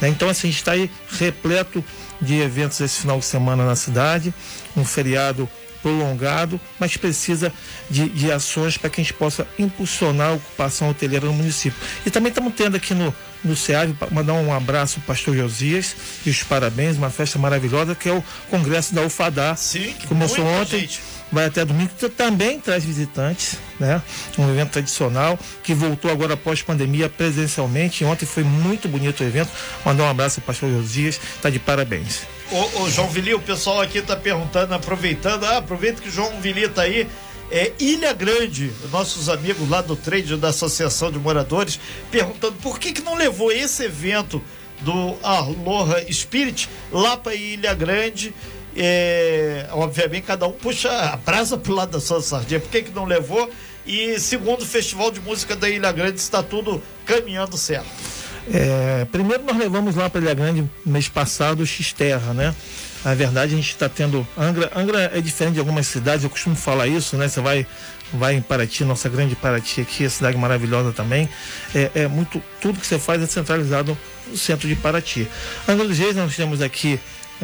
[0.00, 0.08] né?
[0.08, 1.82] Então, assim, a gente está aí repleto
[2.20, 4.34] de eventos esse final de semana na cidade,
[4.76, 5.48] um feriado
[5.82, 7.52] prolongado, mas precisa
[7.88, 11.78] de, de ações para que a gente possa impulsionar a ocupação hoteleira no município.
[12.04, 13.14] E também estamos tendo aqui no,
[13.44, 18.08] no SEAV, mandar um abraço ao pastor Josias e os parabéns, uma festa maravilhosa que
[18.08, 19.54] é o Congresso da UFADA.
[19.56, 21.00] Sim, que Começou ontem, gente.
[21.30, 24.02] vai até domingo, que também traz visitantes, né?
[24.36, 28.04] Um evento tradicional que voltou agora após pandemia presencialmente.
[28.04, 29.50] Ontem foi muito bonito o evento.
[29.84, 32.22] Mandar um abraço ao pastor Josias, está de parabéns.
[32.50, 36.40] Ô, ô, João Vili, o pessoal aqui tá perguntando, aproveitando, ah, aproveita que o João
[36.40, 37.06] Vili tá aí.
[37.50, 41.78] É, Ilha Grande, nossos amigos lá do trade da Associação de Moradores,
[42.10, 44.42] perguntando por que, que não levou esse evento
[44.80, 48.34] do Aloha Spirit lá para Ilha Grande.
[48.74, 52.60] É, obviamente, cada um puxa a brasa pro lado da sua sardinha.
[52.60, 53.50] Por que, que não levou?
[53.86, 57.88] E segundo o Festival de Música da Ilha Grande, está tudo caminhando certo.
[58.52, 62.54] É, primeiro nós levamos lá para Ilha Grande mês passado o X-Terra, né?
[63.04, 64.26] Na verdade a gente está tendo.
[64.36, 67.28] Angra, Angra é diferente de algumas cidades, eu costumo falar isso, né?
[67.28, 67.66] Você vai,
[68.12, 71.28] vai em Paraty, nossa grande Paraty aqui, a cidade maravilhosa também.
[71.74, 72.42] É, é muito.
[72.60, 75.28] Tudo que você faz é centralizado no centro de Paraty.
[75.68, 76.98] Angra dos Reis nós temos aqui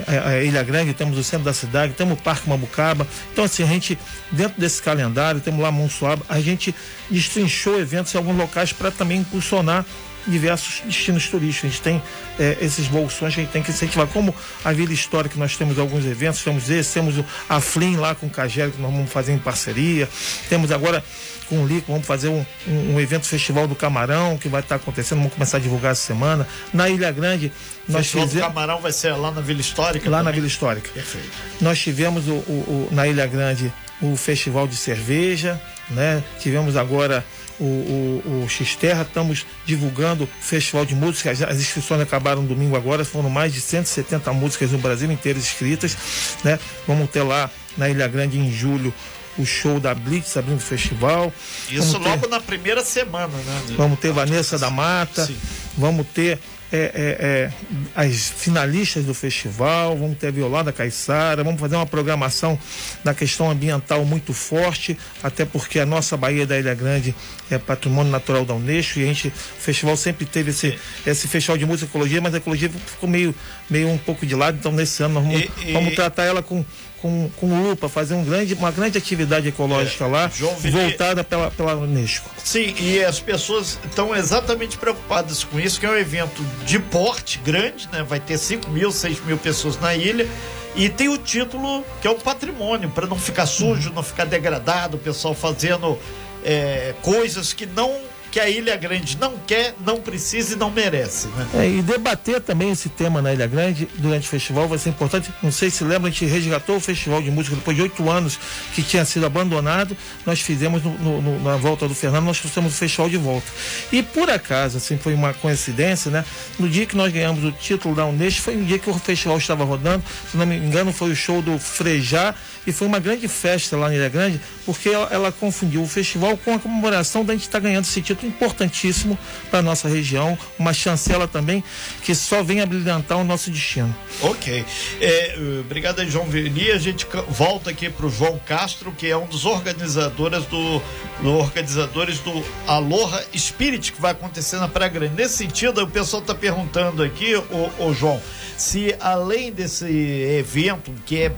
[0.07, 3.07] a, a Ilha Grande, temos o centro da cidade, temos o Parque Mambucaba.
[3.33, 3.99] Então, assim, a gente,
[4.33, 6.75] dentro desse calendário, temos lá Monsuaba, a gente
[7.11, 9.85] destrinchou eventos em alguns locais para também impulsionar
[10.27, 11.69] diversos destinos turísticos.
[11.71, 12.03] A gente tem
[12.39, 14.07] eh, esses bolsões que a gente tem que incentivar.
[14.07, 14.35] Como
[14.65, 17.15] a Vila Histórica, nós temos alguns eventos, temos esse, temos
[17.49, 20.09] a Flim lá com o Cagero, que nós vamos fazer em parceria.
[20.49, 21.03] Temos agora
[21.49, 24.77] com o Lico, vamos fazer um, um, um evento Festival do Camarão, que vai estar
[24.77, 26.49] acontecendo, vamos começar a divulgar essa semana.
[26.73, 27.53] Na Ilha Grande,
[27.87, 28.49] nós Festival do fizemos.
[28.49, 30.09] Camarão vai ser lá na Vila Histórica?
[30.09, 30.35] Lá na também?
[30.37, 30.89] Vila Histórica.
[30.95, 31.29] Perfeito.
[31.61, 35.61] Nós tivemos o, o- o- na Ilha Grande o Festival de Cerveja,
[35.91, 36.23] né?
[36.41, 37.23] Tivemos agora
[37.61, 41.31] o, o, o X-Terra, estamos divulgando o Festival de Música.
[41.31, 45.97] As, inscrições acabaram domingo agora, foram mais de 170 músicas no Brasil inteiro escritas,
[46.43, 46.59] né?
[46.87, 48.93] Vamos ter lá na Ilha Grande em julho
[49.37, 51.33] o show da Blitz abrindo o festival.
[51.69, 53.62] Isso Vamos ter- logo na primeira semana, né?
[53.77, 55.37] Vamos ter Vanessa da Mata, Sim.
[55.77, 56.38] vamos ter
[56.72, 57.50] é, é, é,
[57.94, 62.59] as finalistas do festival, vamos ter a Violada Caiçara, vamos fazer uma programação
[63.05, 67.14] na questão ambiental muito forte, até porque a nossa Baía da Ilha Grande
[67.50, 71.57] é patrimônio natural da Unesco e a gente, o festival sempre teve esse, esse festival
[71.57, 73.35] de música e ecologia, mas a ecologia ficou meio,
[73.70, 76.42] meio um pouco de lado, então nesse ano nós vamos, E- e- vamos tratar ela
[76.42, 76.64] com,
[77.05, 81.51] com, com lupa, fazer um grande, uma grande atividade ecológica lá, João Vili- voltada pela,
[81.51, 82.31] pela Unesco.
[82.43, 87.38] Sim, e as pessoas estão exatamente preocupadas com isso, que é um evento de porte
[87.45, 88.03] grande, né?
[88.03, 90.27] Vai ter 5 mil, 6 mil pessoas na ilha.
[90.75, 94.97] E tem o título que é o patrimônio, para não ficar sujo, não ficar degradado,
[94.97, 95.99] o pessoal fazendo
[96.43, 97.99] é, coisas que não
[98.35, 101.29] que a Ilha Grande não quer, não precisa e não merece.
[101.29, 101.47] Né?
[101.55, 105.31] É, e debater também esse tema na Ilha Grande durante o festival vai ser importante.
[105.40, 108.37] Não sei se lembra, a gente resgatou o festival de música depois de oito anos
[108.75, 109.97] que tinha sido abandonado.
[110.27, 113.47] Nós fizemos no- no- na volta do Fernando, nós trouxemos o festival de volta.
[113.92, 116.25] E por acaso, assim, foi uma coincidência, né?
[116.59, 119.38] No dia que nós ganhamos o título da Unesco, foi um dia que o festival
[119.38, 120.03] estava rodando.
[120.29, 122.35] Se não me engano, foi o show do Frejá.
[122.66, 126.37] E foi uma grande festa lá na Ilha Grande, porque ela, ela confundiu o festival
[126.37, 129.18] com a comemoração da gente estar ganhando esse título importantíssimo
[129.50, 131.62] para nossa região, uma chancela também
[132.03, 133.94] que só vem a brilhantar o nosso destino.
[134.22, 134.64] Ok.
[135.00, 136.70] É, obrigado João Vili.
[136.70, 140.83] A gente volta aqui para o João Castro, que é um dos organizadores do,
[141.22, 145.14] do organizadores do Aloha Spirit, que vai acontecer na Praia Grande.
[145.14, 147.35] Nesse sentido, o pessoal está perguntando aqui,
[147.79, 148.20] ô, João,
[148.57, 151.33] se além desse evento, que é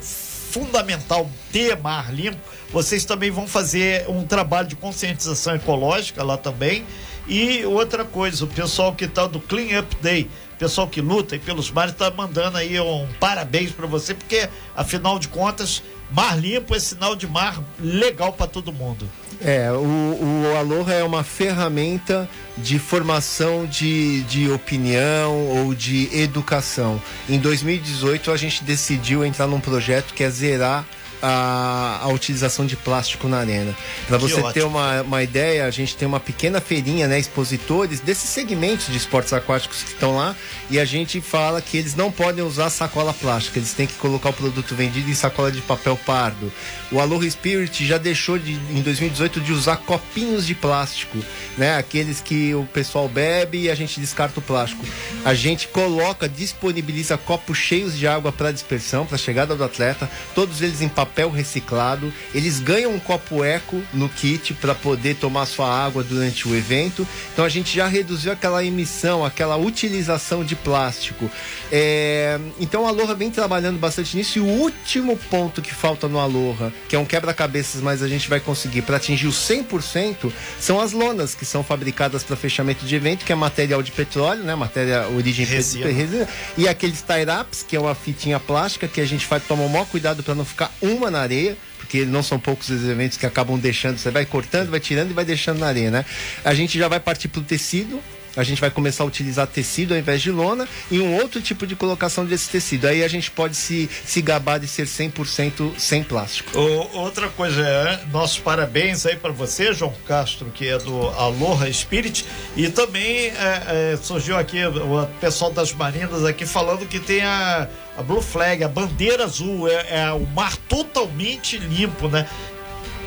[0.51, 2.39] fundamental ter mar limpo,
[2.73, 6.85] vocês também vão fazer um trabalho de conscientização ecológica lá também.
[7.29, 11.71] E outra coisa, o pessoal que tá do Clean Up Day, pessoal que luta pelos
[11.71, 16.79] mares, tá mandando aí um parabéns para você, porque afinal de contas, mar limpo é
[16.79, 19.09] sinal de mar legal para todo mundo.
[19.41, 27.01] É, o, o Aloha é uma ferramenta de formação de, de opinião ou de educação.
[27.29, 30.87] Em 2018, a gente decidiu entrar num projeto que é zerar
[31.23, 33.77] a, a utilização de plástico na arena.
[34.07, 34.69] Para você ter ótimo.
[34.69, 39.33] uma, uma ideia, a gente tem uma pequena feirinha, né, expositores desses segmentos de esportes
[39.33, 40.37] aquáticos que estão lá,
[40.71, 44.31] e a gente fala que eles não podem usar sacola plástica, eles têm que colocar
[44.31, 46.53] o produto vendido em sacola de papel pardo.
[46.93, 51.19] O Aloha Spirit já deixou de, em 2018 de usar copinhos de plástico,
[51.57, 54.85] né, aqueles que o pessoal bebe e a gente descarta o plástico.
[55.25, 60.63] A gente coloca, disponibiliza copos cheios de água para dispersão, para chegada do atleta, todos
[60.63, 62.13] eles em papel reciclado.
[62.35, 67.07] Eles ganham um copo eco no kit para poder tomar sua água durante o evento.
[67.33, 71.31] Então a gente já reduziu aquela emissão, aquela utilização de plástico.
[71.71, 74.39] É, Então a Aloha vem trabalhando bastante nisso.
[74.39, 78.29] E o último ponto que falta no Aloha, que é um quebra-cabeças, mas a gente
[78.29, 82.95] vai conseguir para atingir o 100%, são as lonas que são fabricadas para fechamento de
[82.95, 84.55] evento, que é material de petróleo, né?
[84.55, 85.89] Matéria origem Resina.
[85.89, 86.29] resina.
[86.57, 89.87] E aqueles tie-ups, que é uma fitinha plástica que a gente faz tomar o maior
[89.87, 91.57] cuidado para não ficar uma na areia.
[91.79, 95.15] Porque não são poucos os eventos que acabam deixando, você vai cortando, vai tirando e
[95.15, 96.05] vai deixando na areia, né?
[96.45, 98.03] A gente já vai partir pro tecido,
[98.37, 101.67] a gente vai começar a utilizar tecido ao invés de lona e um outro tipo
[101.67, 102.87] de colocação desse tecido.
[102.87, 106.59] Aí a gente pode se, se gabar de ser 100% sem plástico.
[106.59, 111.73] O- outra coisa, é, nossos parabéns aí para você, João Castro, que é do Aloha
[111.73, 112.25] Spirit.
[112.57, 117.69] E também é, é, surgiu aqui o, pessoal das Marinas aqui falando que tem a,
[117.97, 122.29] a Blue Flag, a bandeira azul, é, é o mar totalmente limpo, né?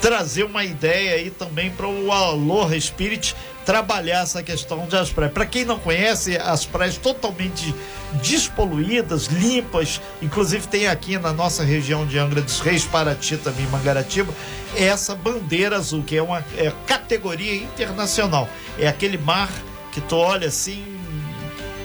[0.01, 3.35] Trazer uma ideia aí também para o Aloha Spirit
[3.69, 5.31] trabalhar essa questão das praias.
[5.31, 7.75] Para quem não conhece, as praias totalmente
[8.13, 14.33] despoluídas, limpas, inclusive tem aqui na nossa região de Angra dos Reis, Paraty também, Mangaratiba,
[14.75, 18.49] essa bandeira azul, que é uma é categoria internacional.
[18.79, 19.51] É aquele mar
[19.91, 20.83] que tu olha assim,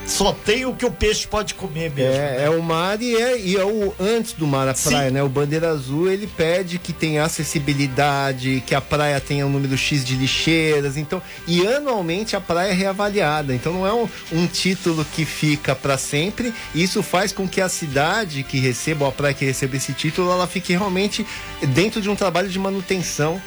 [0.07, 2.12] só tem o que o peixe pode comer mesmo.
[2.12, 2.45] É, né?
[2.45, 4.90] é o mar e é, e é o antes do mar, a Sim.
[4.90, 5.23] praia, né?
[5.23, 10.05] O Bandeira Azul, ele pede que tenha acessibilidade, que a praia tenha um número X
[10.05, 13.55] de lixeiras, então, e anualmente a praia é reavaliada.
[13.55, 16.53] Então não é um, um título que fica para sempre.
[16.75, 20.31] Isso faz com que a cidade que receba, ou a praia que receba esse título,
[20.31, 21.27] ela fique realmente
[21.69, 23.40] dentro de um trabalho de manutenção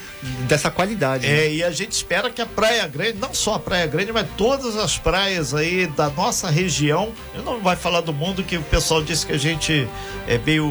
[0.47, 1.27] dessa qualidade.
[1.27, 1.45] né?
[1.45, 4.27] É, e a gente espera que a Praia Grande, não só a Praia Grande, mas
[4.35, 8.63] todas as praias aí da nossa região, eu não vai falar do mundo que o
[8.63, 9.87] pessoal disse que a gente
[10.27, 10.69] é meio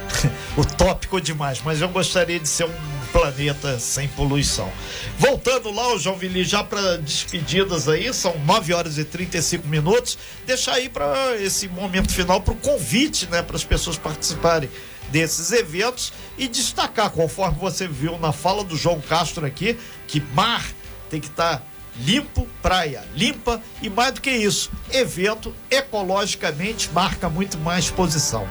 [0.56, 4.70] utópico demais, mas eu gostaria de ser um planeta sem poluição.
[5.18, 10.18] Voltando lá, o João já para despedidas aí, são 9 horas e 35 minutos.
[10.46, 14.68] Deixar aí para esse momento final para o convite, né, para as pessoas participarem
[15.10, 20.64] desses eventos e destacar, conforme você viu na fala do João Castro aqui, que mar
[21.08, 21.62] tem que estar
[22.00, 28.46] limpo, praia limpa e mais do que isso, evento ecologicamente marca muito mais posição.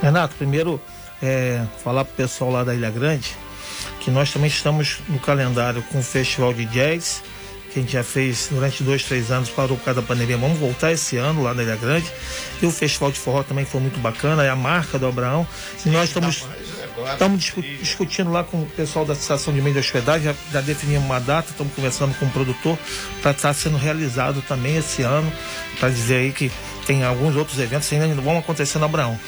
[0.00, 0.80] Renato, primeiro
[1.22, 3.36] é, falar pro pessoal lá da Ilha Grande
[4.02, 7.22] que nós também estamos no calendário com o Festival de Jazz,
[7.72, 10.36] que a gente já fez durante dois, três anos, parou por causa da pandemia.
[10.36, 12.06] Vamos voltar esse ano lá na Ilha Grande.
[12.60, 15.46] E o Festival de Forró também foi muito bacana, é a marca do Abraão.
[15.86, 16.44] E nós estamos
[17.10, 20.60] Estamos discu discutindo lá com o pessoal da Associação de Meio de Hospedagem, já, já
[20.60, 22.78] definimos uma data, estamos conversando com o produtor
[23.20, 25.32] para estar tá sendo realizado também esse ano,
[25.78, 26.50] para dizer aí que
[26.86, 29.18] tem alguns outros eventos que ainda vão acontecer no Abraão.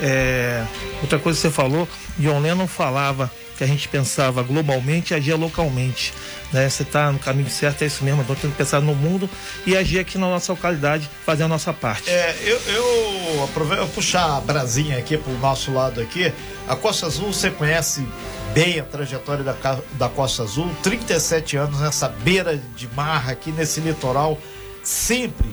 [0.00, 0.64] É,
[1.00, 5.36] outra coisa que você falou, John Lennon falava que a gente pensava globalmente e agia
[5.36, 6.12] localmente.
[6.52, 6.68] Né?
[6.68, 8.22] Você está no caminho certo, é isso mesmo.
[8.22, 9.28] Então tem que pensar no mundo
[9.66, 12.10] e agir aqui na nossa localidade, fazer a nossa parte.
[12.10, 16.32] É, eu, eu aproveito eu puxar a brasinha aqui para o nosso lado aqui.
[16.68, 18.06] A Costa Azul, você conhece
[18.52, 19.54] bem a trajetória da,
[19.92, 24.38] da Costa Azul, 37 anos nessa beira de mar aqui nesse litoral,
[24.82, 25.48] sempre,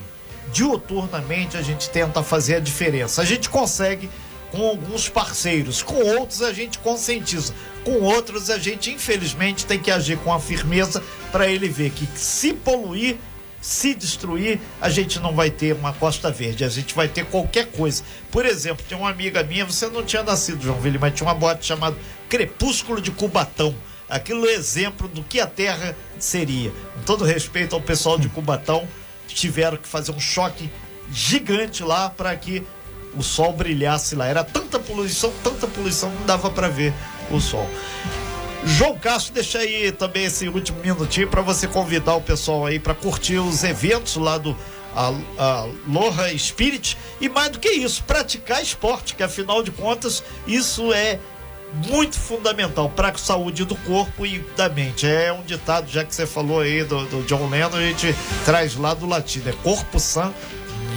[0.53, 3.21] diuturnamente, a gente tenta fazer a diferença.
[3.21, 4.09] A gente consegue
[4.53, 9.89] com alguns parceiros, com outros a gente conscientiza, com outros a gente infelizmente tem que
[9.89, 13.17] agir com a firmeza para ele ver que se poluir,
[13.59, 17.65] se destruir, a gente não vai ter uma Costa Verde, a gente vai ter qualquer
[17.71, 18.03] coisa.
[18.29, 21.33] Por exemplo, tem uma amiga minha, você não tinha nascido, João Vili, mas tinha uma
[21.33, 21.97] bote chamada
[22.29, 23.73] Crepúsculo de Cubatão.
[24.07, 26.71] Aquilo é exemplo do que a Terra seria.
[26.93, 28.87] Com todo respeito ao pessoal de Cubatão,
[29.27, 30.69] tiveram que fazer um choque
[31.11, 32.63] gigante lá para que
[33.17, 34.27] o sol brilhasse lá.
[34.27, 36.93] Era tanta poluição, tanta poluição, não dava para ver
[37.31, 37.69] o sol.
[38.65, 42.93] João Castro, deixa aí também esse último minutinho para você convidar o pessoal aí para
[42.93, 44.55] curtir os eventos lá do
[44.95, 51.19] Aloha Spirit e mais do que isso, praticar esporte, que afinal de contas isso é
[51.89, 55.07] muito fundamental para a saúde do corpo e da mente.
[55.07, 58.75] É um ditado, já que você falou aí do, do John Lennon, a gente traz
[58.75, 60.31] lá do latim, é corpo sã,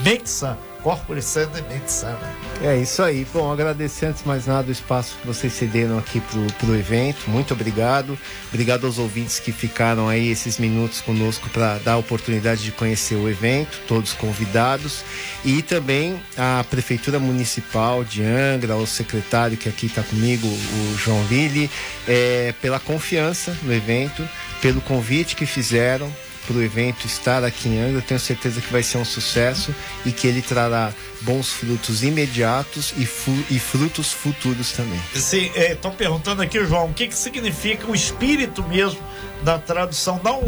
[0.04, 0.56] mente sã.
[0.86, 2.32] Corpore Sano e Mente Sana.
[2.62, 3.26] É isso aí.
[3.34, 7.28] Bom, agradecer antes de mais nada o espaço que vocês cederam aqui pro, pro evento.
[7.28, 8.16] Muito obrigado.
[8.50, 13.16] Obrigado aos ouvintes que ficaram aí esses minutos conosco para dar a oportunidade de conhecer
[13.16, 15.02] o evento, todos convidados.
[15.44, 21.20] E também a Prefeitura Municipal de Angra, o secretário que aqui está comigo, o João
[21.26, 21.68] Lille,
[22.06, 24.22] é, pela confiança no evento,
[24.62, 26.08] pelo convite que fizeram
[26.46, 27.98] para o evento estar aqui em Angra.
[27.98, 32.94] Eu tenho certeza que vai ser um sucesso e que ele trará bons frutos imediatos
[32.96, 33.02] e,
[33.50, 35.00] e frutos futuros também.
[35.14, 39.00] Estão é, perguntando aqui, João, o que, que significa o espírito mesmo
[39.42, 40.42] da tradução, não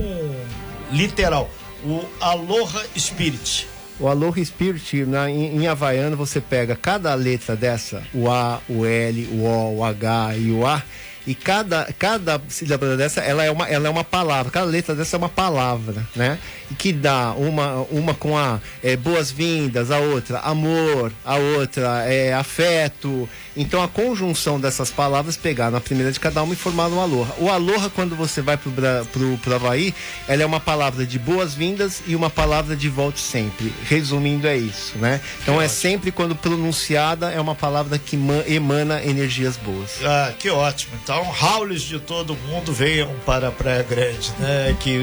[0.91, 1.51] literal,
[1.85, 3.69] o Aloha Spirit.
[4.01, 8.87] O Aloha Spirit, na, em, em havaiano, você pega cada letra dessa, o A, o
[8.87, 10.83] L, o O, o H e o A,
[11.29, 15.15] e cada, cada sílaba dessa, ela é, uma, ela é uma palavra, cada letra dessa
[15.15, 16.39] é uma palavra, né?
[16.77, 23.29] Que dá uma, uma com a é, boas-vindas, a outra amor, a outra é afeto.
[23.57, 27.33] Então a conjunção dessas palavras pegar na primeira de cada uma e formar um aloha.
[27.39, 28.71] O aloha, quando você vai pro,
[29.13, 29.95] pro, pro Havaí,
[30.29, 33.73] ela é uma palavra de boas-vindas e uma palavra de volte sempre.
[33.85, 35.21] Resumindo, é isso, né?
[35.43, 35.81] Então que é ótimo.
[35.81, 39.99] sempre quando pronunciada, é uma palavra que emana energias boas.
[40.05, 40.93] Ah, que ótimo.
[41.03, 44.77] Então, Raules de todo mundo venham para a Praia Grande, né?
[44.79, 44.99] Que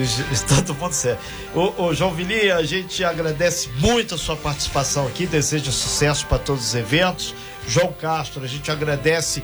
[0.48, 1.20] todo mundo serve.
[1.56, 6.38] Ô, ô, João Vili, a gente agradece muito a sua participação aqui, deseja sucesso para
[6.38, 7.34] todos os eventos.
[7.66, 9.42] João Castro, a gente agradece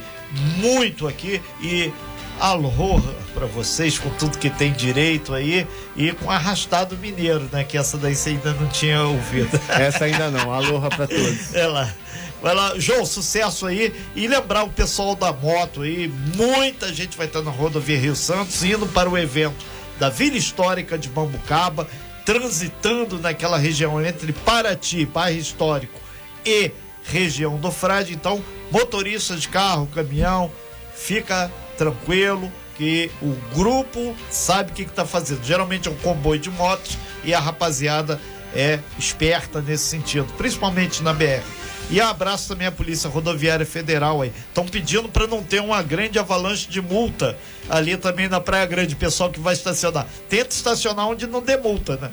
[0.57, 1.89] muito aqui e
[2.37, 7.63] aloha para vocês com tudo que tem direito aí e com arrastado mineiro, né?
[7.63, 9.57] Que essa daí você ainda não tinha ouvido.
[9.69, 11.55] Essa ainda não, aloha para todos.
[11.55, 11.93] É lá.
[12.41, 13.93] Vai lá, João, sucesso aí.
[14.17, 18.61] E lembrar o pessoal da moto aí, muita gente vai estar na rodovia Rio Santos
[18.65, 19.70] indo para o evento
[20.01, 21.87] da Vila Histórica de Bambucaba,
[22.25, 26.01] transitando naquela região entre Paraty, bairro histórico,
[26.43, 26.71] e
[27.03, 28.11] região do Frade.
[28.11, 30.51] Então, motorista de carro, caminhão,
[30.95, 35.43] fica tranquilo que o grupo sabe o que está fazendo.
[35.43, 38.19] Geralmente é um comboio de motos e a rapaziada
[38.55, 41.43] é esperta nesse sentido, principalmente na BR.
[41.91, 44.31] E abraço também a Polícia Rodoviária Federal aí.
[44.47, 47.37] Estão pedindo para não ter uma grande avalanche de multa
[47.69, 50.07] ali também na Praia Grande, pessoal que vai estacionar.
[50.29, 52.09] Tenta estacionar onde não dê multa, né?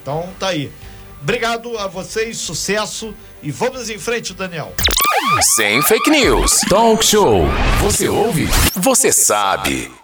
[0.00, 0.72] Então tá aí.
[1.20, 4.72] Obrigado a vocês, sucesso e vamos em frente, Daniel.
[5.42, 6.60] Sem fake news.
[6.70, 7.44] Talk show.
[7.82, 8.48] Você ouve?
[8.74, 9.97] Você sabe.